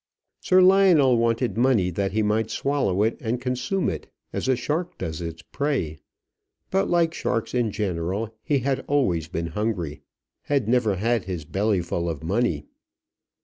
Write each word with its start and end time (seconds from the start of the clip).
Sir 0.39 0.63
Lionel 0.63 1.15
wanted 1.15 1.59
money 1.59 1.91
that 1.91 2.11
he 2.11 2.23
might 2.23 2.49
swallow 2.49 3.03
it 3.03 3.17
and 3.21 3.39
consume 3.39 3.87
it, 3.87 4.11
as 4.33 4.47
a 4.47 4.55
shark 4.55 4.97
does 4.97 5.21
its 5.21 5.43
prey; 5.43 5.99
but, 6.71 6.89
like 6.89 7.13
sharks 7.13 7.53
in 7.53 7.69
general, 7.69 8.33
he 8.41 8.57
had 8.65 8.79
always 8.87 9.27
been 9.27 9.45
hungry, 9.53 10.01
had 10.41 10.67
never 10.67 10.95
had 10.95 11.25
his 11.25 11.45
bellyful 11.45 12.09
of 12.09 12.23
money. 12.23 12.65